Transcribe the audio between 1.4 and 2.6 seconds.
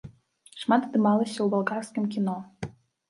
ў балгарскім кіно.